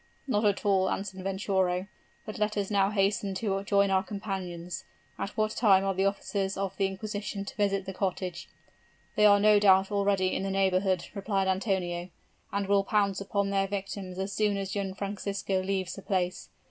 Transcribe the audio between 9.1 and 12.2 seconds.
'They are no doubt already in the neighborhood,' replied Antonio,